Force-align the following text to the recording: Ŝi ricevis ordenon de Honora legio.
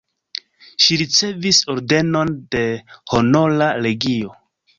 Ŝi 0.85 0.95
ricevis 1.01 1.59
ordenon 1.73 2.33
de 2.57 2.65
Honora 3.13 3.71
legio. 3.89 4.35